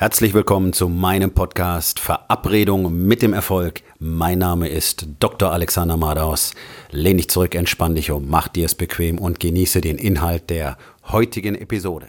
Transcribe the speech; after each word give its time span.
Herzlich 0.00 0.32
willkommen 0.32 0.72
zu 0.72 0.88
meinem 0.88 1.32
Podcast 1.32 1.98
Verabredung 1.98 3.04
mit 3.08 3.20
dem 3.20 3.32
Erfolg. 3.32 3.82
Mein 3.98 4.38
Name 4.38 4.68
ist 4.68 5.08
Dr. 5.18 5.50
Alexander 5.50 5.96
Madaus. 5.96 6.54
Lehn 6.92 7.16
dich 7.16 7.28
zurück, 7.28 7.56
entspann 7.56 7.96
dich 7.96 8.12
um, 8.12 8.28
mach 8.28 8.46
dir 8.46 8.66
es 8.66 8.76
bequem 8.76 9.18
und 9.18 9.40
genieße 9.40 9.80
den 9.80 9.98
Inhalt 9.98 10.50
der 10.50 10.78
heutigen 11.08 11.56
Episode. 11.56 12.06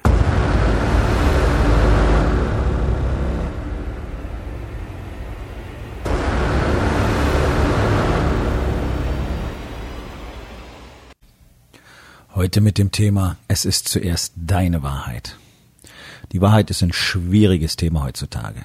Heute 12.36 12.62
mit 12.62 12.78
dem 12.78 12.92
Thema 12.92 13.38
Es 13.48 13.66
ist 13.66 13.88
zuerst 13.88 14.34
deine 14.38 14.84
Wahrheit. 14.84 15.40
Die 16.32 16.42
Wahrheit 16.42 16.70
ist 16.70 16.84
ein 16.84 16.94
schwieriges 16.94 17.76
Thema 17.76 18.04
heutzutage. 18.04 18.62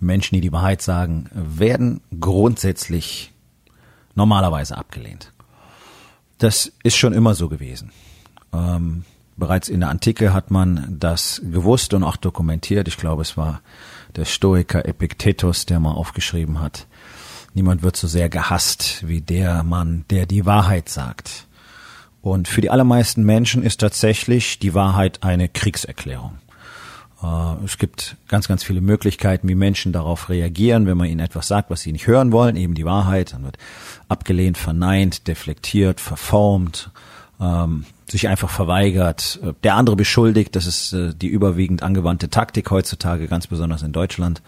Menschen, 0.00 0.34
die 0.34 0.40
die 0.40 0.52
Wahrheit 0.52 0.82
sagen, 0.82 1.28
werden 1.32 2.00
grundsätzlich 2.18 3.32
normalerweise 4.14 4.76
abgelehnt. 4.76 5.32
Das 6.38 6.72
ist 6.82 6.96
schon 6.96 7.12
immer 7.12 7.34
so 7.34 7.48
gewesen. 7.48 7.92
Ähm, 8.52 9.04
bereits 9.36 9.68
in 9.68 9.80
der 9.80 9.90
Antike 9.90 10.32
hat 10.32 10.50
man 10.50 10.96
das 10.98 11.40
gewusst 11.44 11.94
und 11.94 12.02
auch 12.02 12.16
dokumentiert. 12.16 12.88
Ich 12.88 12.96
glaube, 12.96 13.22
es 13.22 13.36
war 13.36 13.60
der 14.16 14.24
Stoiker 14.24 14.86
Epiktetus, 14.86 15.66
der 15.66 15.80
mal 15.80 15.92
aufgeschrieben 15.92 16.60
hat, 16.60 16.86
niemand 17.54 17.82
wird 17.82 17.96
so 17.96 18.06
sehr 18.06 18.28
gehasst 18.28 19.06
wie 19.06 19.20
der 19.20 19.62
Mann, 19.62 20.04
der 20.10 20.26
die 20.26 20.46
Wahrheit 20.46 20.88
sagt. 20.88 21.46
Und 22.22 22.48
für 22.48 22.60
die 22.60 22.70
allermeisten 22.70 23.24
Menschen 23.24 23.62
ist 23.62 23.80
tatsächlich 23.80 24.58
die 24.58 24.74
Wahrheit 24.74 25.22
eine 25.22 25.48
Kriegserklärung. 25.48 26.38
Äh, 27.22 27.64
es 27.64 27.78
gibt 27.78 28.16
ganz, 28.28 28.48
ganz 28.48 28.64
viele 28.64 28.80
Möglichkeiten, 28.80 29.48
wie 29.48 29.54
Menschen 29.54 29.92
darauf 29.92 30.28
reagieren, 30.28 30.86
wenn 30.86 30.96
man 30.96 31.08
ihnen 31.08 31.20
etwas 31.20 31.48
sagt, 31.48 31.70
was 31.70 31.80
sie 31.82 31.92
nicht 31.92 32.06
hören 32.06 32.32
wollen, 32.32 32.56
eben 32.56 32.74
die 32.74 32.84
Wahrheit. 32.84 33.32
Dann 33.32 33.44
wird 33.44 33.58
abgelehnt, 34.08 34.58
verneint, 34.58 35.28
deflektiert, 35.28 36.00
verformt, 36.00 36.90
ähm, 37.40 37.84
sich 38.08 38.28
einfach 38.28 38.50
verweigert, 38.50 39.38
äh, 39.42 39.52
der 39.62 39.76
andere 39.76 39.96
beschuldigt. 39.96 40.56
Das 40.56 40.66
ist 40.66 40.92
äh, 40.92 41.14
die 41.14 41.28
überwiegend 41.28 41.82
angewandte 41.82 42.28
Taktik 42.28 42.70
heutzutage, 42.70 43.28
ganz 43.28 43.46
besonders 43.46 43.82
in 43.82 43.92
Deutschland, 43.92 44.42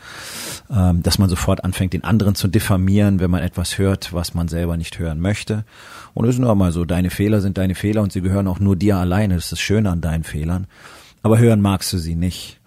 ähm, 0.71 1.03
dass 1.03 1.19
man 1.19 1.29
sofort 1.29 1.65
anfängt, 1.65 1.93
den 1.93 2.05
anderen 2.05 2.35
zu 2.35 2.49
diffamieren, 2.49 3.21
wenn 3.21 3.31
man 3.31 3.43
etwas 3.43 3.79
hört, 3.79 4.13
was 4.13 4.35
man 4.35 4.49
selber 4.49 4.77
nicht 4.77 4.99
hören 4.99 5.21
möchte. 5.21 5.65
Und 6.15 6.27
es 6.27 6.35
ist 6.35 6.41
nur 6.41 6.55
mal 6.55 6.73
so, 6.73 6.85
deine 6.85 7.11
Fehler 7.11 7.41
sind 7.41 7.57
deine 7.57 7.75
Fehler 7.75 8.03
und 8.03 8.13
sie 8.13 8.21
gehören 8.21 8.49
auch 8.49 8.61
nur 8.61 8.77
dir 8.77 8.97
alleine. 8.97 9.37
Das 9.37 9.45
ist 9.45 9.53
das 9.53 9.61
Schöne 9.61 9.91
an 9.91 10.01
deinen 10.01 10.25
Fehlern. 10.25 10.67
Aber 11.23 11.39
hören 11.39 11.61
magst 11.61 11.93
du 11.93 11.99
sie 11.99 12.17
nicht. 12.17 12.59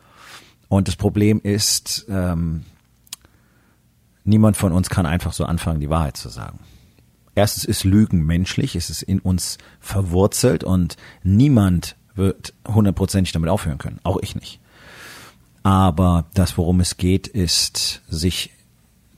Und 0.67 0.88
das 0.88 0.95
Problem 0.95 1.39
ist, 1.41 2.05
ähm, 2.09 2.63
niemand 4.23 4.58
von 4.58 4.72
uns 4.72 4.89
kann 4.89 5.05
einfach 5.05 5.33
so 5.33 5.45
anfangen, 5.45 5.80
die 5.80 5.89
Wahrheit 5.89 6.17
zu 6.17 6.30
sagen. 6.30 6.59
Erstens 7.35 7.66
ist 7.66 7.83
Lügen 7.83 8.25
menschlich, 8.25 8.75
es 8.75 8.89
ist 8.89 9.02
in 9.02 9.19
uns 9.19 9.57
verwurzelt 9.80 10.63
und 10.63 10.95
niemand 11.23 11.95
wird 12.16 12.53
hundertprozentig 12.66 13.33
damit 13.33 13.49
aufhören 13.49 13.77
können, 13.77 13.99
auch 14.03 14.17
ich 14.22 14.35
nicht. 14.35 14.59
Aber 15.63 16.25
das, 16.33 16.57
worum 16.57 16.79
es 16.79 16.97
geht, 16.97 17.27
ist, 17.27 18.02
sich 18.07 18.52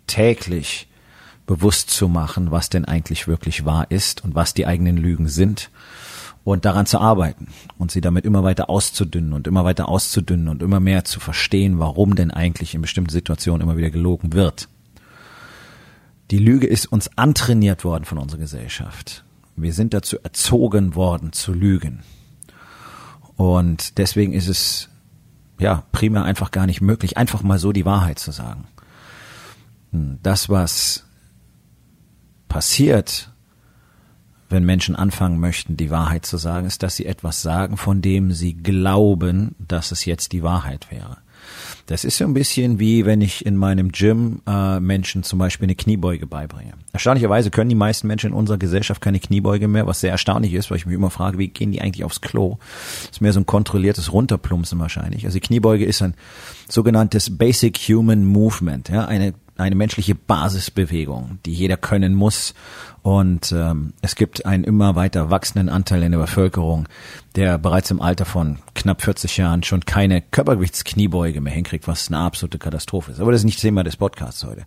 täglich 0.07 0.87
bewusst 1.45 1.89
zu 1.89 2.07
machen, 2.07 2.51
was 2.51 2.69
denn 2.69 2.85
eigentlich 2.85 3.27
wirklich 3.27 3.65
wahr 3.65 3.85
ist 3.89 4.23
und 4.23 4.33
was 4.33 4.53
die 4.53 4.65
eigenen 4.65 4.97
Lügen 4.97 5.27
sind 5.27 5.69
und 6.51 6.63
daran 6.63 6.85
zu 6.85 6.99
arbeiten 6.99 7.47
und 7.77 7.91
sie 7.91 7.99
damit 7.99 8.23
immer 8.23 8.41
weiter 8.41 8.69
auszudünnen 8.69 9.33
und 9.33 9.47
immer 9.47 9.65
weiter 9.65 9.89
auszudünnen 9.89 10.47
und 10.47 10.63
immer 10.63 10.79
mehr 10.79 11.03
zu 11.03 11.19
verstehen, 11.19 11.77
warum 11.77 12.15
denn 12.15 12.31
eigentlich 12.31 12.73
in 12.73 12.81
bestimmten 12.81 13.11
Situationen 13.11 13.61
immer 13.61 13.75
wieder 13.75 13.89
gelogen 13.89 14.31
wird. 14.31 14.69
Die 16.31 16.37
Lüge 16.37 16.65
ist 16.65 16.85
uns 16.85 17.17
antrainiert 17.17 17.83
worden 17.83 18.05
von 18.05 18.17
unserer 18.17 18.39
Gesellschaft. 18.39 19.25
Wir 19.57 19.73
sind 19.73 19.93
dazu 19.93 20.19
erzogen 20.23 20.95
worden 20.95 21.33
zu 21.33 21.51
lügen. 21.51 22.03
Und 23.35 23.97
deswegen 23.97 24.31
ist 24.31 24.47
es 24.47 24.87
ja 25.59 25.83
primär 25.91 26.23
einfach 26.23 26.51
gar 26.51 26.65
nicht 26.65 26.79
möglich, 26.79 27.17
einfach 27.17 27.43
mal 27.43 27.59
so 27.59 27.73
die 27.73 27.85
Wahrheit 27.85 28.19
zu 28.19 28.31
sagen. 28.31 28.63
Hm, 29.91 30.19
das, 30.23 30.47
was 30.47 31.03
passiert, 32.47 33.31
wenn 34.49 34.65
Menschen 34.65 34.95
anfangen 34.95 35.39
möchten, 35.39 35.77
die 35.77 35.91
Wahrheit 35.91 36.25
zu 36.25 36.37
sagen, 36.37 36.67
ist, 36.67 36.83
dass 36.83 36.95
sie 36.95 37.05
etwas 37.05 37.41
sagen, 37.41 37.77
von 37.77 38.01
dem 38.01 38.31
sie 38.31 38.53
glauben, 38.53 39.55
dass 39.59 39.91
es 39.91 40.05
jetzt 40.05 40.31
die 40.31 40.43
Wahrheit 40.43 40.91
wäre. 40.91 41.17
Das 41.85 42.03
ist 42.03 42.17
so 42.17 42.25
ein 42.25 42.33
bisschen 42.33 42.79
wie 42.79 43.05
wenn 43.05 43.21
ich 43.21 43.45
in 43.45 43.55
meinem 43.55 43.91
Gym 43.91 44.41
äh, 44.45 44.79
Menschen 44.79 45.23
zum 45.23 45.39
Beispiel 45.39 45.67
eine 45.67 45.75
Kniebeuge 45.75 46.27
beibringe. 46.27 46.73
Erstaunlicherweise 46.91 47.49
können 47.49 47.69
die 47.69 47.75
meisten 47.75 48.07
Menschen 48.07 48.31
in 48.31 48.33
unserer 48.33 48.57
Gesellschaft 48.57 49.01
keine 49.01 49.19
Kniebeuge 49.19 49.67
mehr, 49.67 49.87
was 49.87 50.01
sehr 50.01 50.11
erstaunlich 50.11 50.53
ist, 50.53 50.69
weil 50.69 50.77
ich 50.77 50.85
mich 50.85 50.95
immer 50.95 51.09
frage, 51.09 51.37
wie 51.37 51.47
gehen 51.47 51.71
die 51.71 51.81
eigentlich 51.81 52.03
aufs 52.03 52.21
Klo? 52.21 52.57
Das 53.03 53.11
ist 53.11 53.21
mehr 53.21 53.33
so 53.33 53.39
ein 53.39 53.45
kontrolliertes 53.45 54.11
Runterplumpsen 54.11 54.79
wahrscheinlich. 54.79 55.25
Also 55.25 55.35
die 55.35 55.47
Kniebeuge 55.47 55.85
ist 55.85 56.01
ein 56.01 56.15
sogenanntes 56.67 57.37
Basic 57.37 57.77
Human 57.77 58.25
Movement, 58.25 58.89
ja, 58.89 59.05
eine 59.05 59.33
eine 59.59 59.75
menschliche 59.75 60.15
Basisbewegung, 60.15 61.39
die 61.45 61.53
jeder 61.53 61.77
können 61.77 62.13
muss. 62.13 62.53
Und 63.01 63.51
ähm, 63.51 63.93
es 64.01 64.15
gibt 64.15 64.45
einen 64.45 64.63
immer 64.63 64.95
weiter 64.95 65.29
wachsenden 65.29 65.69
Anteil 65.69 66.03
in 66.03 66.11
der 66.11 66.19
Bevölkerung, 66.19 66.87
der 67.35 67.57
bereits 67.57 67.91
im 67.91 68.01
Alter 68.01 68.25
von 68.25 68.59
knapp 68.75 69.01
40 69.01 69.37
Jahren 69.37 69.63
schon 69.63 69.85
keine 69.85 70.21
Körpergewichtskniebeuge 70.21 71.41
mehr 71.41 71.53
hinkriegt, 71.53 71.87
was 71.87 72.07
eine 72.09 72.19
absolute 72.19 72.59
Katastrophe 72.59 73.11
ist. 73.11 73.19
Aber 73.19 73.31
das 73.31 73.41
ist 73.41 73.45
nicht 73.45 73.61
Thema 73.61 73.83
des 73.83 73.97
Podcasts 73.97 74.43
heute. 74.43 74.65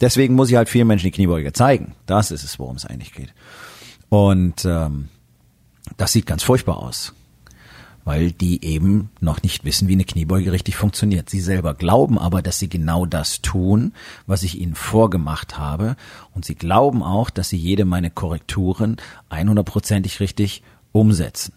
Deswegen 0.00 0.34
muss 0.34 0.50
ich 0.50 0.56
halt 0.56 0.68
vielen 0.68 0.86
Menschen 0.86 1.06
die 1.06 1.12
Kniebeuge 1.12 1.52
zeigen. 1.52 1.94
Das 2.06 2.30
ist 2.30 2.44
es, 2.44 2.58
worum 2.58 2.76
es 2.76 2.86
eigentlich 2.86 3.12
geht. 3.12 3.34
Und 4.08 4.64
ähm, 4.64 5.08
das 5.96 6.12
sieht 6.12 6.26
ganz 6.26 6.42
furchtbar 6.42 6.78
aus 6.78 7.14
weil 8.04 8.32
die 8.32 8.64
eben 8.64 9.10
noch 9.20 9.42
nicht 9.42 9.64
wissen, 9.64 9.88
wie 9.88 9.92
eine 9.92 10.04
Kniebeuge 10.04 10.52
richtig 10.52 10.76
funktioniert. 10.76 11.30
Sie 11.30 11.40
selber 11.40 11.74
glauben 11.74 12.18
aber, 12.18 12.42
dass 12.42 12.58
sie 12.58 12.68
genau 12.68 13.06
das 13.06 13.42
tun, 13.42 13.92
was 14.26 14.42
ich 14.42 14.60
ihnen 14.60 14.74
vorgemacht 14.74 15.58
habe. 15.58 15.96
Und 16.34 16.44
sie 16.44 16.54
glauben 16.54 17.02
auch, 17.02 17.30
dass 17.30 17.48
sie 17.48 17.58
jede 17.58 17.84
meine 17.84 18.10
Korrekturen 18.10 18.96
100%ig 19.30 20.20
richtig 20.20 20.62
umsetzen. 20.92 21.52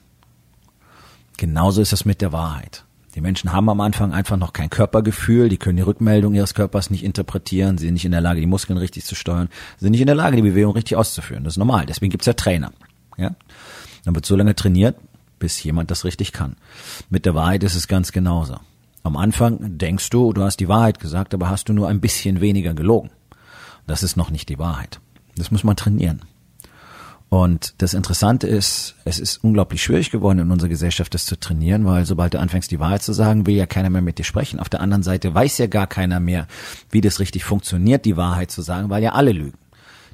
Genauso 1.37 1.81
ist 1.81 1.93
es 1.93 2.05
mit 2.05 2.21
der 2.21 2.31
Wahrheit. 2.31 2.85
Die 3.15 3.21
Menschen 3.21 3.53
haben 3.53 3.69
am 3.69 3.79
Anfang 3.81 4.11
einfach 4.11 4.37
noch 4.37 4.53
kein 4.53 4.69
Körpergefühl, 4.71 5.49
die 5.49 5.57
können 5.57 5.77
die 5.77 5.83
Rückmeldung 5.83 6.33
ihres 6.33 6.55
Körpers 6.55 6.89
nicht 6.89 7.03
interpretieren, 7.03 7.77
sie 7.77 7.85
sind 7.85 7.93
nicht 7.93 8.05
in 8.05 8.11
der 8.11 8.21
Lage, 8.21 8.39
die 8.39 8.47
Muskeln 8.47 8.77
richtig 8.77 9.05
zu 9.05 9.13
steuern, 9.13 9.49
sie 9.77 9.85
sind 9.85 9.91
nicht 9.91 10.01
in 10.01 10.07
der 10.07 10.15
Lage, 10.15 10.35
die 10.35 10.41
Bewegung 10.41 10.73
richtig 10.73 10.97
auszuführen. 10.97 11.43
Das 11.43 11.53
ist 11.53 11.57
normal, 11.57 11.85
deswegen 11.85 12.09
gibt's 12.09 12.25
ja 12.25 12.33
Trainer. 12.33 12.71
Ja? 13.17 13.35
Dann 14.03 14.15
wird 14.15 14.25
so 14.25 14.35
lange 14.35 14.55
trainiert, 14.55 14.95
bis 15.43 15.61
jemand 15.61 15.91
das 15.91 16.05
richtig 16.05 16.31
kann. 16.31 16.55
Mit 17.09 17.25
der 17.25 17.35
Wahrheit 17.35 17.63
ist 17.63 17.75
es 17.75 17.89
ganz 17.89 18.13
genauso. 18.13 18.55
Am 19.03 19.17
Anfang 19.17 19.77
denkst 19.77 20.09
du, 20.09 20.31
du 20.31 20.41
hast 20.41 20.61
die 20.61 20.69
Wahrheit 20.69 21.01
gesagt, 21.01 21.33
aber 21.33 21.49
hast 21.49 21.67
du 21.67 21.73
nur 21.73 21.89
ein 21.89 21.99
bisschen 21.99 22.39
weniger 22.39 22.73
gelogen. 22.73 23.09
Das 23.85 24.03
ist 24.03 24.15
noch 24.15 24.31
nicht 24.31 24.47
die 24.47 24.57
Wahrheit. 24.57 25.01
Das 25.35 25.51
muss 25.51 25.65
man 25.65 25.75
trainieren. 25.75 26.21
Und 27.27 27.73
das 27.79 27.93
Interessante 27.93 28.47
ist, 28.47 28.95
es 29.03 29.19
ist 29.19 29.43
unglaublich 29.43 29.83
schwierig 29.83 30.11
geworden 30.11 30.39
in 30.39 30.49
unserer 30.49 30.69
Gesellschaft, 30.69 31.13
das 31.13 31.25
zu 31.25 31.37
trainieren, 31.37 31.83
weil 31.83 32.05
sobald 32.05 32.33
du 32.33 32.39
anfängst, 32.39 32.71
die 32.71 32.79
Wahrheit 32.79 33.03
zu 33.03 33.11
sagen, 33.11 33.45
will 33.45 33.55
ja 33.55 33.65
keiner 33.65 33.89
mehr 33.89 34.01
mit 34.01 34.19
dir 34.19 34.23
sprechen. 34.23 34.61
Auf 34.61 34.69
der 34.69 34.79
anderen 34.79 35.03
Seite 35.03 35.35
weiß 35.35 35.57
ja 35.57 35.67
gar 35.67 35.87
keiner 35.87 36.21
mehr, 36.21 36.47
wie 36.89 37.01
das 37.01 37.19
richtig 37.19 37.43
funktioniert, 37.43 38.05
die 38.05 38.15
Wahrheit 38.15 38.49
zu 38.49 38.61
sagen, 38.61 38.89
weil 38.89 39.03
ja 39.03 39.11
alle 39.11 39.33
lügen. 39.33 39.57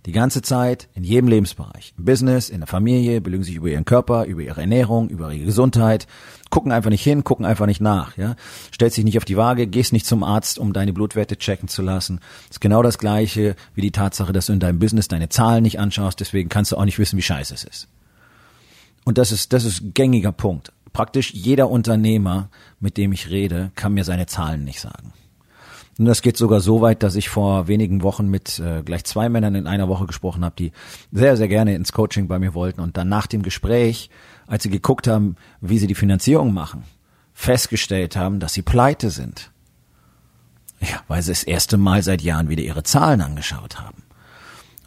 Die 0.05 0.11
ganze 0.11 0.41
Zeit, 0.41 0.87
in 0.93 1.03
jedem 1.03 1.27
Lebensbereich. 1.27 1.93
Im 1.97 2.05
Business, 2.05 2.49
in 2.49 2.61
der 2.61 2.67
Familie, 2.67 3.21
belügen 3.21 3.43
sich 3.43 3.55
über 3.55 3.67
ihren 3.67 3.85
Körper, 3.85 4.25
über 4.25 4.41
ihre 4.41 4.61
Ernährung, 4.61 5.09
über 5.09 5.31
ihre 5.31 5.45
Gesundheit, 5.45 6.07
gucken 6.49 6.71
einfach 6.71 6.89
nicht 6.89 7.03
hin, 7.03 7.23
gucken 7.23 7.45
einfach 7.45 7.65
nicht 7.65 7.81
nach, 7.81 8.17
ja. 8.17 8.35
Stellst 8.73 8.97
dich 8.97 9.05
nicht 9.05 9.17
auf 9.17 9.25
die 9.25 9.38
Waage, 9.38 9.67
gehst 9.67 9.93
nicht 9.93 10.05
zum 10.05 10.23
Arzt, 10.23 10.57
um 10.57 10.73
deine 10.73 10.93
Blutwerte 10.93 11.38
checken 11.38 11.68
zu 11.68 11.81
lassen. 11.81 12.19
Ist 12.50 12.62
genau 12.62 12.81
das 12.81 12.97
Gleiche 12.97 13.56
wie 13.75 13.81
die 13.81 13.91
Tatsache, 13.91 14.33
dass 14.33 14.47
du 14.47 14.53
in 14.53 14.59
deinem 14.59 14.79
Business 14.79 15.07
deine 15.07 15.29
Zahlen 15.29 15.63
nicht 15.63 15.79
anschaust, 15.79 16.19
deswegen 16.19 16.50
kannst 16.50 16.71
du 16.71 16.77
auch 16.77 16.85
nicht 16.85 17.00
wissen, 17.00 17.18
wie 17.18 17.24
scheiße 17.24 17.53
es 17.53 17.63
ist. 17.63 17.88
Und 19.06 19.18
das 19.18 19.31
ist, 19.31 19.53
das 19.53 19.65
ist 19.65 19.94
gängiger 19.94 20.31
Punkt. 20.31 20.71
Praktisch 20.94 21.33
jeder 21.33 21.69
Unternehmer, 21.69 22.50
mit 22.79 22.97
dem 22.97 23.12
ich 23.12 23.29
rede, 23.29 23.71
kann 23.75 23.94
mir 23.94 24.03
seine 24.03 24.25
Zahlen 24.25 24.63
nicht 24.63 24.79
sagen. 24.79 25.13
Und 26.00 26.06
das 26.06 26.22
geht 26.22 26.38
sogar 26.38 26.62
so 26.62 26.80
weit, 26.80 27.04
dass 27.04 27.16
ich 27.16 27.28
vor 27.28 27.68
wenigen 27.68 28.04
Wochen 28.04 28.30
mit 28.30 28.57
äh, 28.60 28.84
gleich 28.84 29.04
zwei 29.04 29.28
Männern 29.28 29.54
in 29.56 29.68
einer 29.68 29.90
Woche 29.90 30.06
gesprochen 30.06 30.46
habe, 30.46 30.56
die 30.57 30.72
sehr, 31.12 31.36
sehr 31.36 31.50
gerne 31.50 31.75
ins 31.75 31.92
Coaching 31.92 32.30
bei 32.30 32.40
mir 32.40 32.54
wollten 32.54 32.80
und 32.80 32.96
dann 32.96 33.10
nach 33.10 33.28
dem 33.28 33.44
Gespräch, 33.44 34.10
als 34.48 34.63
sie 34.63 34.69
geguckt 34.69 35.07
haben, 35.07 35.36
wie 35.60 35.78
sie 35.78 35.88
die 35.88 35.96
Finanzierung 35.96 36.54
machen, 36.54 36.84
festgestellt 37.34 38.16
haben, 38.16 38.40
dass 38.40 38.54
sie 38.54 38.62
pleite 38.62 39.10
sind. 39.10 39.51
Ja, 40.80 41.01
weil 41.10 41.22
sie 41.22 41.31
das 41.31 41.44
erste 41.44 41.78
Mal 41.78 42.01
seit 42.01 42.22
Jahren 42.22 42.48
wieder 42.48 42.63
ihre 42.63 42.84
Zahlen 42.84 43.19
angeschaut 43.19 43.81
haben. 43.81 44.04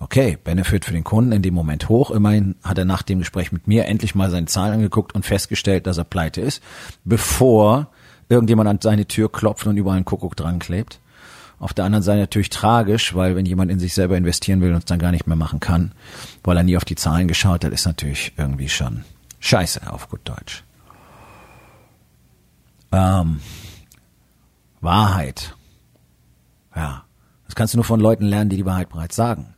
Okay, 0.00 0.38
Benefit 0.42 0.86
für 0.86 0.94
den 0.94 1.04
Kunden 1.04 1.32
in 1.32 1.42
dem 1.42 1.52
Moment 1.52 1.90
hoch. 1.90 2.10
Immerhin 2.10 2.56
hat 2.64 2.78
er 2.78 2.86
nach 2.86 3.02
dem 3.02 3.18
Gespräch 3.18 3.52
mit 3.52 3.68
mir 3.68 3.84
endlich 3.84 4.14
mal 4.14 4.30
seine 4.30 4.46
Zahlen 4.46 4.72
angeguckt 4.72 5.14
und 5.14 5.26
festgestellt, 5.26 5.86
dass 5.86 5.98
er 5.98 6.04
pleite 6.04 6.40
ist, 6.40 6.62
bevor 7.04 7.88
irgendjemand 8.30 8.70
an 8.70 8.78
seine 8.80 9.06
Tür 9.06 9.30
klopft 9.30 9.66
und 9.66 9.76
überall 9.76 9.96
einen 9.96 10.06
Kuckuck 10.06 10.36
dran 10.36 10.58
klebt. 10.58 11.01
Auf 11.62 11.72
der 11.72 11.84
anderen 11.84 12.02
Seite 12.02 12.18
natürlich 12.18 12.50
tragisch, 12.50 13.14
weil 13.14 13.36
wenn 13.36 13.46
jemand 13.46 13.70
in 13.70 13.78
sich 13.78 13.94
selber 13.94 14.16
investieren 14.16 14.60
will 14.60 14.72
und 14.72 14.78
es 14.78 14.84
dann 14.84 14.98
gar 14.98 15.12
nicht 15.12 15.28
mehr 15.28 15.36
machen 15.36 15.60
kann, 15.60 15.92
weil 16.42 16.56
er 16.56 16.64
nie 16.64 16.76
auf 16.76 16.84
die 16.84 16.96
Zahlen 16.96 17.28
geschaut 17.28 17.64
hat, 17.64 17.72
ist 17.72 17.86
natürlich 17.86 18.32
irgendwie 18.36 18.68
schon 18.68 19.04
scheiße 19.38 19.88
auf 19.88 20.08
gut 20.08 20.22
Deutsch. 20.24 20.64
Ähm, 22.90 23.38
Wahrheit. 24.80 25.54
Ja, 26.74 27.04
das 27.46 27.54
kannst 27.54 27.74
du 27.74 27.78
nur 27.78 27.84
von 27.84 28.00
Leuten 28.00 28.24
lernen, 28.24 28.50
die 28.50 28.56
die 28.56 28.66
Wahrheit 28.66 28.88
bereits 28.88 29.14
sagen. 29.14 29.54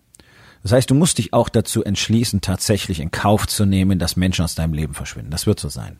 Das 0.62 0.72
heißt, 0.72 0.90
du 0.90 0.94
musst 0.94 1.16
dich 1.16 1.32
auch 1.32 1.48
dazu 1.48 1.82
entschließen, 1.82 2.42
tatsächlich 2.42 3.00
in 3.00 3.12
Kauf 3.12 3.48
zu 3.48 3.64
nehmen, 3.64 3.98
dass 3.98 4.16
Menschen 4.16 4.44
aus 4.44 4.54
deinem 4.54 4.74
Leben 4.74 4.92
verschwinden. 4.92 5.30
Das 5.30 5.46
wird 5.46 5.58
so 5.58 5.70
sein. 5.70 5.98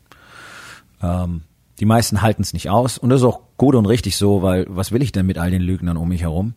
Ähm, 1.01 1.45
die 1.85 1.89
meisten 1.89 2.23
halten 2.23 2.41
es 2.41 2.55
nicht 2.55 2.71
aus 2.71 2.97
und 2.97 3.11
das 3.11 3.21
ist 3.21 3.27
auch 3.27 3.41
gut 3.59 3.75
und 3.75 3.85
richtig 3.85 4.17
so, 4.17 4.41
weil 4.41 4.65
was 4.71 4.91
will 4.91 5.03
ich 5.03 5.13
denn 5.13 5.27
mit 5.27 5.37
all 5.37 5.51
den 5.51 5.61
Lügnern 5.61 5.99
um 5.99 6.09
mich 6.09 6.23
herum, 6.23 6.55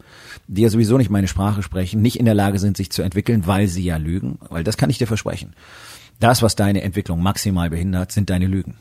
die 0.47 0.61
ja 0.61 0.69
sowieso 0.69 0.97
nicht 0.97 1.09
meine 1.09 1.27
Sprache 1.27 1.63
sprechen, 1.63 2.01
nicht 2.01 2.17
in 2.17 2.23
der 2.23 2.33
Lage 2.33 2.59
sind, 2.59 2.77
sich 2.77 2.93
zu 2.93 3.01
entwickeln, 3.01 3.45
weil 3.45 3.67
sie 3.67 3.83
ja 3.83 3.97
lügen, 3.97 4.39
weil 4.47 4.63
das 4.63 4.77
kann 4.77 4.89
ich 4.89 4.99
dir 4.99 5.05
versprechen. 5.05 5.53
Das, 6.21 6.41
was 6.41 6.55
deine 6.55 6.81
Entwicklung 6.81 7.21
maximal 7.21 7.69
behindert, 7.69 8.13
sind 8.13 8.29
deine 8.29 8.47
Lügen. 8.47 8.75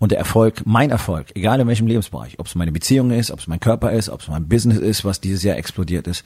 Und 0.00 0.10
der 0.10 0.18
Erfolg, 0.18 0.62
mein 0.66 0.90
Erfolg, 0.90 1.28
egal 1.36 1.60
in 1.60 1.68
welchem 1.68 1.86
Lebensbereich, 1.86 2.40
ob 2.40 2.48
es 2.48 2.56
meine 2.56 2.72
Beziehung 2.72 3.12
ist, 3.12 3.30
ob 3.30 3.38
es 3.38 3.46
mein 3.46 3.60
Körper 3.60 3.92
ist, 3.92 4.08
ob 4.08 4.22
es 4.22 4.28
mein 4.28 4.48
Business 4.48 4.78
ist, 4.78 5.04
was 5.04 5.20
dieses 5.20 5.44
Jahr 5.44 5.56
explodiert 5.56 6.08
ist, 6.08 6.24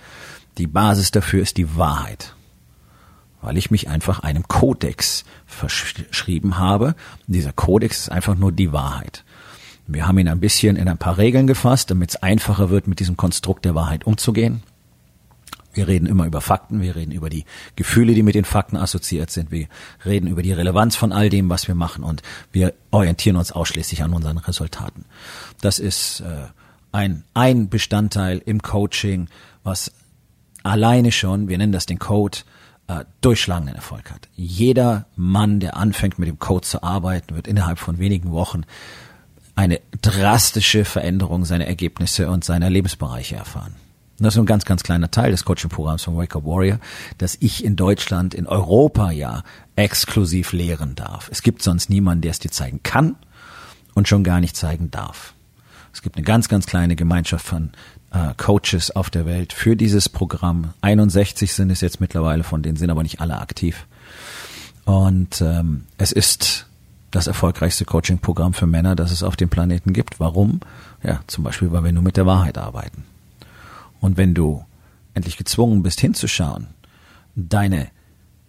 die 0.57 0.67
Basis 0.67 1.11
dafür 1.11 1.43
ist 1.43 1.59
die 1.59 1.77
Wahrheit 1.77 2.35
weil 3.45 3.59
ich 3.59 3.71
mich 3.71 3.89
einfach 3.89 4.21
einem 4.21 4.49
Kodex 4.49 5.25
verschrieben 5.45 6.57
habe. 6.57 6.95
dieser 7.27 7.53
Kodex 7.53 7.99
ist 8.01 8.09
einfach 8.09 8.37
nur 8.37 8.53
die 8.53 8.73
Wahrheit. 8.73 9.23
Wir 9.87 10.07
haben 10.07 10.19
ihn 10.19 10.29
ein 10.29 10.41
bisschen 10.41 10.77
in 10.77 10.89
ein 10.89 10.99
paar 10.99 11.19
Regeln 11.19 11.47
gefasst, 11.47 11.91
damit 11.91 12.11
es 12.11 12.23
einfacher 12.23 12.71
wird, 12.71 12.87
mit 12.87 13.01
diesem 13.01 13.17
Konstrukt 13.17 13.65
der 13.65 13.75
Wahrheit 13.75 14.05
umzugehen. 14.05 14.63
Wir 15.75 15.89
reden 15.89 16.07
immer 16.07 16.25
über 16.25 16.41
Fakten, 16.41 16.81
wir 16.81 16.95
reden 16.95 17.11
über 17.11 17.29
die 17.29 17.45
Gefühle, 17.75 18.15
die 18.15 18.23
mit 18.23 18.37
den 18.37 18.45
Fakten 18.45 18.77
assoziiert 18.77 19.31
sind, 19.31 19.51
wir 19.51 19.67
reden 20.05 20.29
über 20.29 20.41
die 20.41 20.53
Relevanz 20.53 20.95
von 20.95 21.13
all 21.13 21.29
dem, 21.29 21.51
was 21.51 21.67
wir 21.67 21.75
machen 21.75 22.05
und 22.05 22.23
wir 22.53 22.75
orientieren 22.93 23.37
uns 23.37 23.51
ausschließlich 23.51 24.03
an 24.05 24.15
unseren 24.15 24.39
Resultaten. 24.39 25.05
Das 25.61 25.81
ist 25.81 26.21
äh, 26.21 26.47
ein, 26.93 27.25
ein 27.35 27.69
Bestandteil 27.69 28.41
im 28.47 28.63
Coaching, 28.63 29.29
was 29.65 29.93
alleine 30.63 31.11
schon, 31.11 31.49
wir 31.49 31.59
nennen 31.59 31.73
das 31.73 31.87
den 31.87 31.99
Code, 31.99 32.39
äh, 32.87 33.05
durchschlagenden 33.21 33.75
Erfolg 33.75 34.13
hat. 34.13 34.29
Jeder 34.35 35.07
Mann, 35.17 35.59
der 35.59 35.77
anfängt 35.77 36.21
mit 36.21 36.29
dem 36.29 36.39
Code 36.39 36.67
zu 36.67 36.85
arbeiten, 36.85 37.35
wird 37.35 37.49
innerhalb 37.49 37.81
von 37.81 37.99
wenigen 37.99 38.31
Wochen 38.31 38.63
eine 39.55 39.81
drastische 40.01 40.85
Veränderung 40.85 41.45
seiner 41.45 41.67
Ergebnisse 41.67 42.29
und 42.29 42.45
seiner 42.45 42.71
Lebensbereiche 42.71 43.37
erfahren. 43.37 43.75
Das 44.19 44.35
ist 44.35 44.41
ein 44.41 44.47
ganz, 44.47 44.65
ganz 44.65 44.85
kleiner 44.85 45.11
Teil 45.11 45.33
des 45.33 45.45
Coaching-Programms 45.45 46.05
von 46.05 46.17
Wake 46.17 46.37
Up 46.37 46.45
Warrior, 46.45 46.79
das 47.19 47.37
ich 47.41 47.65
in 47.65 47.75
Deutschland, 47.75 48.33
in 48.33 48.47
Europa 48.47 49.11
ja 49.11 49.43
exklusiv 49.75 50.53
lehren 50.53 50.95
darf. 50.95 51.29
Es 51.33 51.43
gibt 51.43 51.63
sonst 51.63 51.91
niemanden, 51.91 52.23
der 52.23 52.31
es 52.31 52.39
dir 52.39 52.51
zeigen 52.51 52.81
kann 52.83 53.17
und 53.95 54.07
schon 54.07 54.23
gar 54.23 54.41
nicht 54.41 54.57
zeigen 54.57 54.91
darf. 54.91 55.35
Es 55.93 56.03
gibt 56.03 56.17
eine 56.17 56.25
ganz, 56.25 56.49
ganz 56.49 56.67
kleine 56.67 56.95
Gemeinschaft 56.97 57.45
von 57.45 57.71
äh, 58.13 58.35
Coaches 58.37 58.93
auf 58.93 59.11
der 59.11 59.27
Welt 59.27 59.53
für 59.53 59.77
dieses 59.77 60.09
Programm. 60.09 60.75
61 60.81 61.53
sind 61.53 61.71
es 61.71 61.81
jetzt 61.81 62.01
mittlerweile, 62.01 62.45
von 62.45 62.63
denen 62.63 62.77
sind 62.77 62.91
aber 62.91 63.03
nicht 63.03 63.21
alle 63.21 63.39
aktiv. 63.39 63.87
Und 64.85 65.41
ähm, 65.41 65.87
es 65.99 66.13
ist 66.13 66.67
das 67.15 67.27
erfolgreichste 67.27 67.85
Coaching-Programm 67.85 68.55
für 68.55 68.67
Männer, 68.67 68.97
das 68.97 69.13
es 69.13 69.23
auf 69.23 69.37
dem 69.37 69.49
Planeten 69.49 69.93
gibt. 69.93 70.19
Warum? 70.21 70.61
Ja, 71.03 71.21
zum 71.27 71.45
Beispiel, 71.45 71.71
weil 71.71 71.85
wir 71.85 71.93
nur 71.93 72.03
mit 72.03 72.17
der 72.17 72.27
Wahrheit 72.27 72.59
arbeiten. 72.59 73.05
Und 74.01 74.17
wenn 74.17 74.35
du 74.35 74.65
endlich 75.15 75.37
gezwungen 75.37 75.83
bist 75.83 76.01
hinzuschauen, 76.01 76.67
deine 77.37 77.89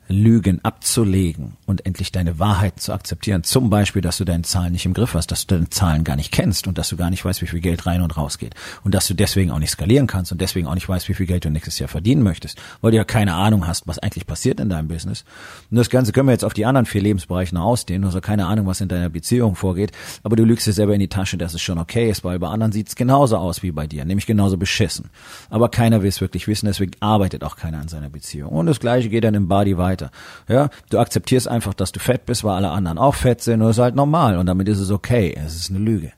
Lügen 0.07 0.63
abzulegen 0.63 1.53
und 1.65 1.85
endlich 1.85 2.11
deine 2.11 2.37
Wahrheit 2.37 2.79
zu 2.79 2.93
akzeptieren. 2.93 3.43
Zum 3.43 3.69
Beispiel, 3.69 4.01
dass 4.01 4.17
du 4.17 4.25
deine 4.25 4.43
Zahlen 4.43 4.71
nicht 4.73 4.85
im 4.85 4.93
Griff 4.93 5.13
hast, 5.13 5.31
dass 5.31 5.47
du 5.47 5.55
deine 5.55 5.69
Zahlen 5.69 6.03
gar 6.03 6.15
nicht 6.15 6.31
kennst 6.31 6.67
und 6.67 6.77
dass 6.77 6.89
du 6.89 6.97
gar 6.97 7.09
nicht 7.09 7.25
weißt, 7.25 7.41
wie 7.41 7.47
viel 7.47 7.59
Geld 7.59 7.85
rein 7.85 8.01
und 8.01 8.15
raus 8.15 8.37
geht. 8.37 8.53
Und 8.83 8.93
dass 8.93 9.07
du 9.07 9.13
deswegen 9.13 9.51
auch 9.51 9.59
nicht 9.59 9.71
skalieren 9.71 10.07
kannst 10.07 10.31
und 10.31 10.41
deswegen 10.41 10.67
auch 10.67 10.75
nicht 10.75 10.87
weißt, 10.87 11.09
wie 11.09 11.13
viel 11.13 11.25
Geld 11.25 11.45
du 11.45 11.49
nächstes 11.49 11.79
Jahr 11.79 11.89
verdienen 11.89 12.23
möchtest, 12.23 12.61
weil 12.81 12.91
du 12.91 12.97
ja 12.97 13.03
keine 13.03 13.33
Ahnung 13.33 13.67
hast, 13.67 13.87
was 13.87 13.99
eigentlich 13.99 14.27
passiert 14.27 14.59
in 14.59 14.69
deinem 14.69 14.87
Business. 14.87 15.25
Und 15.71 15.77
das 15.77 15.89
Ganze 15.89 16.11
können 16.11 16.27
wir 16.27 16.33
jetzt 16.33 16.45
auf 16.45 16.53
die 16.53 16.65
anderen 16.65 16.85
vier 16.85 17.01
Lebensbereiche 17.01 17.55
noch 17.55 17.63
ausdehnen. 17.63 18.03
Du 18.03 18.07
hast 18.07 18.21
keine 18.21 18.45
Ahnung, 18.45 18.67
was 18.67 18.81
in 18.81 18.87
deiner 18.87 19.09
Beziehung 19.09 19.55
vorgeht, 19.55 19.91
aber 20.23 20.35
du 20.35 20.43
lügst 20.43 20.67
dir 20.67 20.73
selber 20.73 20.93
in 20.93 20.99
die 20.99 21.07
Tasche, 21.07 21.37
dass 21.37 21.53
es 21.53 21.61
schon 21.61 21.79
okay 21.79 22.09
ist, 22.09 22.23
weil 22.23 22.39
bei 22.39 22.47
anderen 22.47 22.71
sieht 22.71 22.89
es 22.89 22.95
genauso 22.95 23.37
aus 23.37 23.63
wie 23.63 23.71
bei 23.71 23.87
dir, 23.87 24.05
nämlich 24.05 24.25
genauso 24.25 24.57
beschissen. 24.57 25.09
Aber 25.49 25.69
keiner 25.69 26.01
will 26.01 26.09
es 26.09 26.21
wirklich 26.21 26.47
wissen, 26.47 26.67
deswegen 26.67 26.91
arbeitet 26.99 27.43
auch 27.43 27.55
keiner 27.55 27.79
an 27.79 27.87
seiner 27.87 28.09
Beziehung. 28.09 28.51
Und 28.51 28.67
das 28.67 28.79
Gleiche 28.79 29.09
geht 29.09 29.23
dann 29.23 29.33
im 29.33 29.47
Body 29.47 29.77
weiter. 29.95 30.11
Ja, 30.47 30.69
du 30.89 30.99
akzeptierst 30.99 31.47
einfach, 31.47 31.73
dass 31.73 31.91
du 31.91 31.99
fett 31.99 32.25
bist, 32.25 32.43
weil 32.43 32.55
alle 32.55 32.69
anderen 32.69 32.97
auch 32.97 33.15
fett 33.15 33.41
sind 33.41 33.61
und 33.61 33.67
das 33.67 33.77
ist 33.77 33.83
halt 33.83 33.95
normal 33.95 34.37
und 34.37 34.45
damit 34.45 34.67
ist 34.67 34.79
es 34.79 34.91
okay. 34.91 35.35
Es 35.45 35.55
ist 35.55 35.69
eine 35.69 35.79
Lüge. 35.79 36.11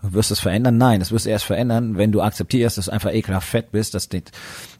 Du 0.00 0.12
wirst 0.12 0.30
es 0.30 0.38
verändern? 0.38 0.78
Nein, 0.78 1.00
das 1.00 1.10
wirst 1.10 1.26
du 1.26 1.30
erst 1.30 1.44
verändern, 1.44 1.96
wenn 1.96 2.12
du 2.12 2.22
akzeptierst, 2.22 2.78
dass 2.78 2.84
du 2.84 2.92
einfach 2.92 3.12
ekelhaft 3.12 3.48
fett 3.48 3.72
bist, 3.72 3.94
dass, 3.94 4.08
die, 4.08 4.22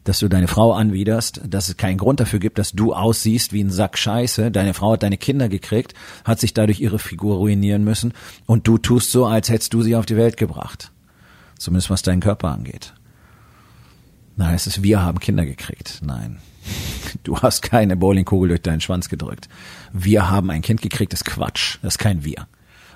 dass 0.04 0.20
du 0.20 0.28
deine 0.28 0.46
Frau 0.46 0.72
anwiderst, 0.72 1.40
dass 1.44 1.68
es 1.68 1.76
keinen 1.76 1.98
Grund 1.98 2.20
dafür 2.20 2.38
gibt, 2.38 2.58
dass 2.58 2.70
du 2.70 2.94
aussiehst 2.94 3.52
wie 3.52 3.62
ein 3.62 3.70
Sack 3.70 3.98
Scheiße. 3.98 4.52
Deine 4.52 4.74
Frau 4.74 4.92
hat 4.92 5.02
deine 5.02 5.18
Kinder 5.18 5.48
gekriegt, 5.48 5.94
hat 6.24 6.38
sich 6.38 6.54
dadurch 6.54 6.80
ihre 6.80 7.00
Figur 7.00 7.38
ruinieren 7.38 7.82
müssen 7.82 8.12
und 8.46 8.68
du 8.68 8.78
tust 8.78 9.10
so, 9.10 9.26
als 9.26 9.48
hättest 9.48 9.74
du 9.74 9.82
sie 9.82 9.96
auf 9.96 10.06
die 10.06 10.16
Welt 10.16 10.36
gebracht. 10.36 10.92
Zumindest 11.58 11.90
was 11.90 12.02
deinen 12.02 12.20
Körper 12.20 12.50
angeht. 12.50 12.94
Nein, 14.36 14.54
es 14.54 14.68
ist, 14.68 14.84
wir 14.84 15.02
haben 15.02 15.18
Kinder 15.18 15.44
gekriegt. 15.44 16.00
Nein. 16.04 16.38
Du 17.22 17.40
hast 17.40 17.62
keine 17.62 17.96
Bowlingkugel 17.96 18.48
durch 18.48 18.62
deinen 18.62 18.80
Schwanz 18.80 19.08
gedrückt. 19.08 19.48
Wir 19.92 20.30
haben 20.30 20.50
ein 20.50 20.62
Kind 20.62 20.82
gekriegt, 20.82 21.12
das 21.12 21.20
ist 21.20 21.26
Quatsch. 21.26 21.78
Das 21.82 21.94
ist 21.94 21.98
kein 21.98 22.24
Wir. 22.24 22.46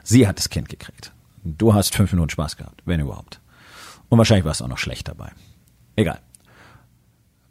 Sie 0.03 0.27
hat 0.27 0.39
das 0.39 0.49
Kind 0.49 0.69
gekriegt. 0.69 1.13
Du 1.45 1.75
hast 1.75 1.95
fünf 1.95 2.13
Minuten 2.13 2.31
Spaß 2.31 2.57
gehabt, 2.57 2.83
wenn 2.85 3.01
überhaupt. 3.01 3.41
Und 4.09 4.19
wahrscheinlich 4.19 4.45
warst 4.45 4.61
du 4.61 4.65
auch 4.65 4.69
noch 4.69 4.79
schlecht 4.79 5.09
dabei. 5.09 5.33
Egal. 5.97 6.21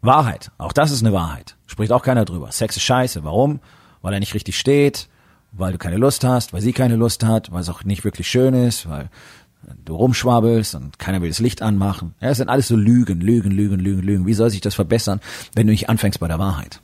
Wahrheit. 0.02 0.52
Auch 0.58 0.74
das 0.74 0.92
ist 0.92 1.04
eine 1.04 1.14
Wahrheit. 1.14 1.56
Spricht 1.68 1.92
auch 1.92 2.04
keiner 2.04 2.26
drüber. 2.26 2.52
Sex 2.52 2.78
ist 2.78 2.84
scheiße. 2.84 3.24
Warum? 3.24 3.60
Weil 4.02 4.14
er 4.14 4.20
nicht 4.20 4.34
richtig 4.34 4.58
steht, 4.58 5.10
weil 5.52 5.74
du 5.74 5.78
keine 5.78 5.98
Lust 5.98 6.24
hast, 6.24 6.54
weil 6.54 6.62
sie 6.62 6.74
keine 6.74 6.96
Lust 6.96 7.24
hat, 7.24 7.52
weil 7.52 7.62
es 7.62 7.70
auch 7.70 7.84
nicht 7.84 8.04
wirklich 8.04 8.28
schön 8.28 8.54
ist, 8.54 8.90
weil 8.90 9.10
du 9.86 9.96
rumschwabelst 9.96 10.76
und 10.76 11.00
keiner 11.00 11.22
will 11.22 11.30
das 11.30 11.40
Licht 11.40 11.62
anmachen. 11.62 12.14
Ja, 12.22 12.30
das 12.30 12.38
sind 12.38 12.50
alles 12.50 12.68
so 12.68 12.76
Lügen, 12.76 13.22
Lügen, 13.22 13.52
Lügen, 13.52 13.80
Lügen, 13.80 14.02
Lügen. 14.02 14.26
Wie 14.28 14.34
soll 14.34 14.50
sich 14.50 14.62
das 14.62 14.76
verbessern, 14.76 15.22
wenn 15.56 15.68
du 15.68 15.72
nicht 15.72 15.90
anfängst 15.90 16.20
bei 16.20 16.28
der 16.28 16.40
Wahrheit? 16.40 16.82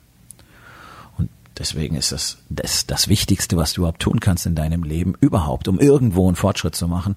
Und 1.16 1.28
deswegen 1.58 1.96
ist 1.96 2.12
das, 2.12 2.38
das 2.48 2.86
das 2.86 3.08
Wichtigste, 3.08 3.56
was 3.56 3.72
du 3.72 3.82
überhaupt 3.82 4.02
tun 4.02 4.20
kannst 4.20 4.46
in 4.46 4.54
deinem 4.54 4.82
Leben, 4.82 5.14
überhaupt, 5.20 5.68
um 5.68 5.78
irgendwo 5.78 6.26
einen 6.26 6.36
Fortschritt 6.36 6.74
zu 6.74 6.88
machen, 6.88 7.16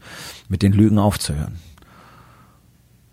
mit 0.50 0.62
den 0.62 0.74
Lügen 0.74 0.98
aufzuhören. 0.98 1.60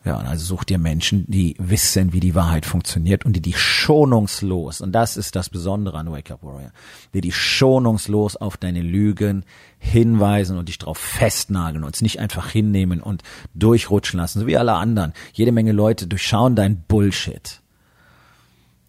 Ja, 0.09 0.17
also 0.17 0.43
such 0.43 0.65
dir 0.65 0.79
Menschen, 0.79 1.27
die 1.29 1.55
wissen, 1.59 2.15
wie 2.15 2.21
die 2.21 2.35
Wahrheit 2.35 2.65
funktioniert 2.65 3.27
und 3.27 3.35
die 3.35 3.43
die 3.43 3.53
schonungslos, 3.53 4.81
und 4.81 4.93
das 4.93 5.19
ist 5.19 5.37
das 5.37 5.50
Besondere 5.50 5.99
an 5.99 6.11
Wake 6.11 6.31
Up 6.31 6.43
Warrior, 6.43 6.71
die 7.12 7.21
die 7.21 7.31
schonungslos 7.31 8.35
auf 8.37 8.57
deine 8.57 8.81
Lügen 8.81 9.45
hinweisen 9.79 10.57
und 10.57 10.71
dich 10.71 10.79
drauf 10.79 10.97
festnageln 10.97 11.85
und 11.85 11.95
es 11.95 12.00
nicht 12.00 12.21
einfach 12.21 12.49
hinnehmen 12.49 13.03
und 13.03 13.23
durchrutschen 13.53 14.19
lassen, 14.19 14.41
so 14.41 14.47
wie 14.47 14.57
alle 14.57 14.73
anderen. 14.73 15.12
Jede 15.35 15.53
Menge 15.53 15.73
Leute 15.73 16.07
durchschauen 16.07 16.57
dein 16.57 16.81
Bullshit. 16.88 17.61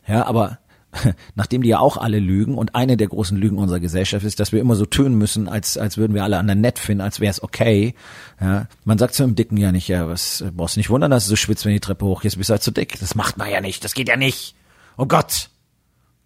Ja, 0.08 0.26
aber 0.26 0.60
nachdem 1.36 1.62
die 1.62 1.70
ja 1.70 1.80
auch 1.80 1.98
alle 1.98 2.20
lügen 2.20 2.56
und 2.56 2.76
eine 2.76 2.98
der 2.98 3.08
großen 3.08 3.38
Lügen 3.38 3.58
unserer 3.58 3.80
Gesellschaft 3.80 4.26
ist, 4.26 4.40
dass 4.40 4.52
wir 4.52 4.60
immer 4.60 4.76
so 4.76 4.86
tun 4.86 5.16
müssen, 5.16 5.48
als, 5.48 5.78
als 5.78 5.98
würden 5.98 6.14
wir 6.14 6.24
alle 6.24 6.38
anderen 6.38 6.62
nett 6.62 6.80
finden, 6.80 7.02
als 7.02 7.20
wäre 7.20 7.32
es 7.32 7.44
okay. 7.44 7.94
Ja, 8.42 8.68
man 8.86 8.98
sagt 8.98 9.14
zu 9.14 9.24
einem 9.24 9.36
Dicken 9.36 9.58
ja 9.58 9.72
nicht, 9.72 9.88
ja, 9.88 10.08
was 10.08 10.44
brauchst 10.56 10.76
du 10.76 10.80
nicht 10.80 10.90
wundern, 10.90 11.12
dass 11.12 11.26
du 11.26 11.32
so 11.32 11.36
schwitzt, 11.36 11.66
wenn 11.66 11.74
die 11.74 11.80
Treppe 11.80 12.06
hochgehst, 12.06 12.38
bist 12.38 12.50
du 12.50 12.54
halt 12.54 12.64
zu 12.64 12.72
dick. 12.72 13.00
Das 13.00 13.16
macht 13.16 13.38
man 13.38 13.52
ja 13.52 13.62
nicht, 13.62 13.84
das 13.84 13.94
geht 13.94 14.10
ja 14.10 14.18
nicht. 14.18 14.56
Oh 14.98 15.06
Gott. 15.06 15.50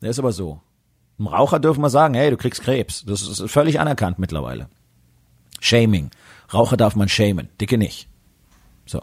Der 0.02 0.10
ist 0.10 0.20
aber 0.20 0.32
so. 0.32 0.62
Einem 1.20 1.28
Raucher 1.28 1.60
dürfen 1.60 1.82
wir 1.82 1.90
sagen, 1.90 2.14
hey, 2.14 2.30
du 2.30 2.38
kriegst 2.38 2.64
Krebs. 2.64 3.06
Das 3.06 3.22
ist 3.22 3.42
völlig 3.52 3.80
anerkannt 3.80 4.20
mittlerweile. 4.20 4.68
Shaming. 5.60 6.10
Raucher 6.54 6.78
darf 6.78 6.96
man 6.96 7.10
shamen, 7.10 7.50
Dicke 7.60 7.78
nicht. 7.78 8.08
So 8.86 9.02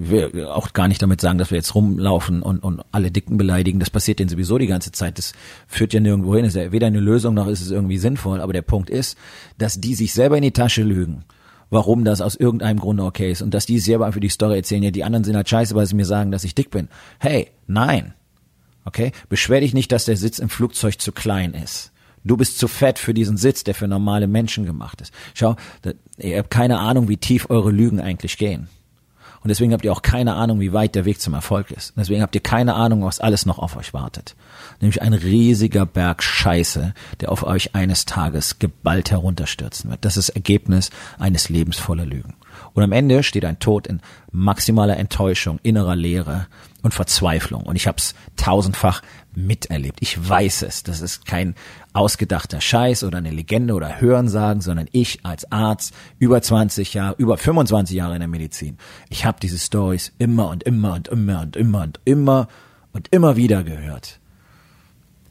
wir 0.00 0.54
auch 0.54 0.72
gar 0.72 0.86
nicht 0.86 1.02
damit 1.02 1.20
sagen, 1.20 1.38
dass 1.38 1.50
wir 1.50 1.58
jetzt 1.58 1.74
rumlaufen 1.74 2.42
und, 2.42 2.60
und 2.60 2.82
alle 2.92 3.10
Dicken 3.10 3.36
beleidigen. 3.36 3.80
Das 3.80 3.90
passiert 3.90 4.20
denen 4.20 4.28
sowieso 4.28 4.56
die 4.58 4.66
ganze 4.66 4.92
Zeit. 4.92 5.18
Das 5.18 5.32
führt 5.66 5.92
ja 5.92 6.00
nirgendwo 6.00 6.34
hin. 6.34 6.44
Das 6.44 6.54
ist 6.54 6.62
ja 6.62 6.72
weder 6.72 6.86
eine 6.86 7.00
Lösung 7.00 7.34
noch 7.34 7.48
ist 7.48 7.60
es 7.60 7.70
irgendwie 7.70 7.98
sinnvoll. 7.98 8.40
Aber 8.40 8.52
der 8.52 8.62
Punkt 8.62 8.90
ist, 8.90 9.18
dass 9.58 9.80
die 9.80 9.94
sich 9.94 10.12
selber 10.12 10.36
in 10.36 10.42
die 10.42 10.52
Tasche 10.52 10.82
lügen 10.82 11.24
warum 11.70 12.04
das 12.04 12.20
aus 12.20 12.34
irgendeinem 12.34 12.78
Grunde 12.78 13.04
okay 13.04 13.30
ist 13.30 13.42
und 13.42 13.52
dass 13.52 13.66
die 13.66 13.78
selber 13.78 14.06
einfach 14.06 14.20
die 14.20 14.28
Story 14.28 14.56
erzählen, 14.56 14.82
ja, 14.82 14.90
die 14.90 15.04
anderen 15.04 15.24
sind 15.24 15.36
halt 15.36 15.48
scheiße, 15.48 15.74
weil 15.74 15.84
sie 15.86 15.96
mir 15.96 16.06
sagen, 16.06 16.30
dass 16.30 16.44
ich 16.44 16.54
dick 16.54 16.70
bin. 16.70 16.88
Hey, 17.18 17.50
nein. 17.66 18.14
Okay? 18.84 19.12
Beschwer 19.28 19.60
dich 19.60 19.74
nicht, 19.74 19.92
dass 19.92 20.06
der 20.06 20.16
Sitz 20.16 20.38
im 20.38 20.48
Flugzeug 20.48 21.00
zu 21.00 21.12
klein 21.12 21.52
ist. 21.52 21.92
Du 22.24 22.36
bist 22.36 22.58
zu 22.58 22.68
fett 22.68 22.98
für 22.98 23.14
diesen 23.14 23.36
Sitz, 23.36 23.64
der 23.64 23.74
für 23.74 23.86
normale 23.86 24.26
Menschen 24.26 24.64
gemacht 24.64 25.00
ist. 25.00 25.12
Schau, 25.34 25.56
ihr 26.16 26.38
habt 26.38 26.50
keine 26.50 26.78
Ahnung, 26.78 27.08
wie 27.08 27.16
tief 27.16 27.48
eure 27.48 27.70
Lügen 27.70 28.00
eigentlich 28.00 28.38
gehen. 28.38 28.68
Und 29.42 29.48
deswegen 29.48 29.72
habt 29.72 29.84
ihr 29.84 29.92
auch 29.92 30.02
keine 30.02 30.34
Ahnung, 30.34 30.60
wie 30.60 30.72
weit 30.72 30.94
der 30.94 31.04
Weg 31.04 31.20
zum 31.20 31.34
Erfolg 31.34 31.70
ist. 31.70 31.90
Und 31.90 32.00
deswegen 32.00 32.22
habt 32.22 32.34
ihr 32.34 32.40
keine 32.40 32.74
Ahnung, 32.74 33.04
was 33.04 33.20
alles 33.20 33.46
noch 33.46 33.58
auf 33.58 33.76
euch 33.76 33.94
wartet. 33.94 34.34
Nämlich 34.80 35.02
ein 35.02 35.12
riesiger 35.12 35.86
Berg 35.86 36.22
Scheiße, 36.22 36.94
der 37.20 37.32
auf 37.32 37.44
euch 37.44 37.74
eines 37.74 38.04
Tages 38.04 38.58
geballt 38.58 39.10
herunterstürzen 39.10 39.90
wird. 39.90 40.04
Das 40.04 40.16
ist 40.16 40.30
Ergebnis 40.30 40.90
eines 41.18 41.48
Lebens 41.48 41.78
voller 41.78 42.06
Lügen. 42.06 42.34
Und 42.74 42.82
am 42.82 42.92
Ende 42.92 43.22
steht 43.22 43.44
ein 43.44 43.58
Tod 43.58 43.86
in 43.86 44.00
maximaler 44.32 44.96
Enttäuschung, 44.96 45.58
innerer 45.62 45.96
Leere 45.96 46.46
und 46.82 46.94
Verzweiflung. 46.94 47.62
Und 47.64 47.76
ich 47.76 47.86
habe 47.86 47.98
es 47.98 48.14
tausendfach 48.36 49.02
miterlebt. 49.34 49.98
Ich 50.00 50.28
weiß 50.28 50.62
es. 50.62 50.82
Das 50.82 51.00
ist 51.00 51.26
kein 51.26 51.54
ausgedachter 51.92 52.60
Scheiß 52.60 53.04
oder 53.04 53.18
eine 53.18 53.30
Legende 53.30 53.74
oder 53.74 54.00
Hörensagen, 54.00 54.60
sondern 54.60 54.88
ich 54.92 55.24
als 55.24 55.50
Arzt 55.50 55.94
über 56.18 56.40
20 56.40 56.94
Jahre, 56.94 57.14
über 57.18 57.36
25 57.36 57.96
Jahre 57.96 58.14
in 58.14 58.20
der 58.20 58.28
Medizin. 58.28 58.78
Ich 59.08 59.24
habe 59.24 59.38
diese 59.40 59.58
Stories 59.58 60.12
immer 60.18 60.48
und 60.48 60.62
immer 60.62 60.94
und 60.94 61.08
immer 61.08 61.40
und 61.42 61.56
immer 61.56 61.82
und 61.82 62.00
immer 62.04 62.48
und 62.92 63.08
immer 63.10 63.36
wieder 63.36 63.64
gehört 63.64 64.17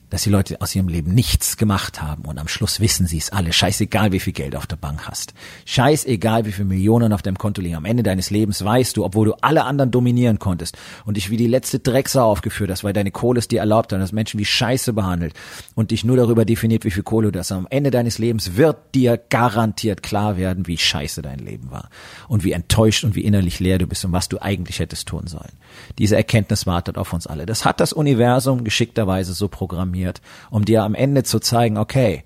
dass 0.09 0.23
die 0.23 0.29
Leute 0.29 0.61
aus 0.61 0.73
ihrem 0.73 0.87
Leben 0.87 1.13
nichts 1.13 1.57
gemacht 1.57 2.01
haben 2.01 2.23
und 2.23 2.37
am 2.37 2.47
Schluss 2.47 2.79
wissen 2.79 3.07
sie 3.07 3.17
es 3.17 3.31
alle. 3.31 3.51
Scheißegal, 3.51 4.11
wie 4.13 4.19
viel 4.19 4.33
Geld 4.33 4.55
auf 4.55 4.65
der 4.65 4.77
Bank 4.77 5.07
hast. 5.07 5.33
Scheißegal, 5.65 6.45
wie 6.45 6.53
viele 6.53 6.67
Millionen 6.67 7.11
auf 7.11 7.21
deinem 7.21 7.37
Konto 7.37 7.61
liegen. 7.61 7.75
Am 7.75 7.85
Ende 7.85 8.03
deines 8.03 8.29
Lebens 8.29 8.63
weißt 8.63 8.95
du, 8.95 9.03
obwohl 9.03 9.25
du 9.25 9.33
alle 9.41 9.65
anderen 9.65 9.91
dominieren 9.91 10.39
konntest 10.39 10.77
und 11.05 11.17
dich 11.17 11.29
wie 11.29 11.37
die 11.37 11.47
letzte 11.47 11.79
Drecksau 11.79 12.23
aufgeführt 12.23 12.71
hast, 12.71 12.85
weil 12.85 12.93
deine 12.93 13.11
Kohle 13.11 13.39
es 13.39 13.49
dir 13.49 13.59
erlaubt 13.59 13.91
hat 13.91 13.97
und 13.97 14.01
das 14.01 14.13
Menschen 14.13 14.39
wie 14.39 14.45
Scheiße 14.45 14.93
behandelt 14.93 15.33
und 15.75 15.91
dich 15.91 16.05
nur 16.05 16.15
darüber 16.15 16.45
definiert, 16.45 16.85
wie 16.85 16.91
viel 16.91 17.03
Kohle 17.03 17.33
du 17.33 17.39
hast. 17.39 17.51
Am 17.51 17.67
Ende 17.69 17.91
deines 17.91 18.17
Lebens 18.17 18.55
wird 18.55 18.77
dir 18.95 19.17
garantiert 19.17 20.03
klar 20.03 20.37
werden, 20.37 20.67
wie 20.67 20.77
scheiße 20.77 21.21
dein 21.21 21.39
Leben 21.39 21.69
war 21.69 21.89
und 22.29 22.45
wie 22.45 22.53
enttäuscht 22.53 23.03
und 23.03 23.15
wie 23.15 23.21
innerlich 23.21 23.59
leer 23.59 23.77
du 23.77 23.87
bist 23.87 24.05
und 24.05 24.13
was 24.13 24.29
du 24.29 24.41
eigentlich 24.41 24.79
hättest 24.79 25.07
tun 25.07 25.27
sollen. 25.27 25.51
Diese 25.97 26.15
Erkenntnis 26.15 26.65
wartet 26.65 26.97
auf 26.97 27.11
uns 27.11 27.27
alle. 27.27 27.45
Das 27.45 27.65
hat 27.65 27.81
das 27.81 27.91
Universum 27.91 28.63
geschickterweise 28.63 29.33
so 29.33 29.47
programmiert 29.47 29.96
programmiert, 29.97 30.21
um 30.49 30.65
dir 30.65 30.83
am 30.83 30.95
Ende 30.95 31.23
zu 31.23 31.39
zeigen, 31.39 31.77
okay, 31.77 32.23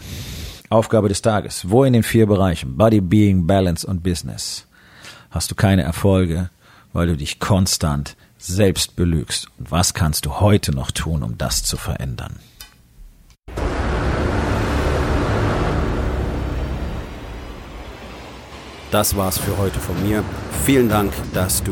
Aufgabe 0.70 1.10
des 1.10 1.22
Tages. 1.22 1.70
Wo 1.70 1.84
in 1.84 1.94
den 1.94 2.04
vier 2.04 2.28
Bereichen 2.28 2.78
Body, 2.78 3.02
Being, 3.02 3.48
Balance 3.48 3.86
und 3.86 4.04
Business 4.04 4.68
hast 5.32 5.52
du 5.52 5.56
keine 5.56 5.84
Erfolge, 5.84 6.50
weil 6.94 7.08
du 7.08 7.18
dich 7.18 7.40
konstant 7.40 8.16
selbst 8.38 8.96
belügst? 8.96 9.48
Und 9.58 9.72
was 9.72 9.94
kannst 9.94 10.26
du 10.26 10.40
heute 10.40 10.72
noch 10.72 10.92
tun, 10.92 11.24
um 11.24 11.38
das 11.38 11.64
zu 11.64 11.78
verändern? 11.78 12.40
Das 18.92 19.16
war's 19.16 19.38
für 19.38 19.56
heute 19.60 19.80
von 19.80 20.02
mir. 20.02 20.24
Vielen 20.66 20.90
Dank, 20.90 21.14
dass 21.34 21.62
du 21.62 21.72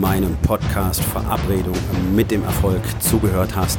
meinem 0.00 0.34
Podcast 0.38 1.02
Verabredung 1.02 1.76
mit 2.14 2.30
dem 2.30 2.42
Erfolg 2.42 2.80
zugehört 3.02 3.54
hast. 3.54 3.78